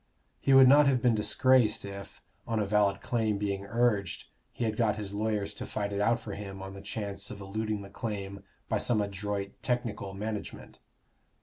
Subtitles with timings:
[0.39, 4.75] He would not have been disgraced if, on a valid claim being urged, he had
[4.75, 7.89] got his lawyers to fight it out for him on the chance of eluding the
[7.91, 10.79] claim by some adroit technical management.